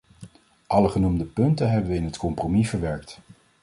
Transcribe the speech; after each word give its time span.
Alle 0.67 0.89
genoemde 0.89 1.25
punten 1.25 1.69
hebben 1.71 1.89
we 1.91 1.95
in 1.97 2.03
het 2.03 2.17
compromis 2.17 2.69
verwerkt. 2.69 3.19